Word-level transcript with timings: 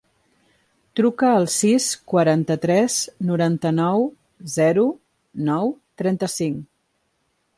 Truca 0.99 1.27
al 1.39 1.43
sis, 1.55 1.89
quaranta-tres, 2.13 2.95
noranta-nou, 3.31 4.07
zero, 4.55 4.87
nou, 5.51 5.73
trenta-cinc. 6.03 6.65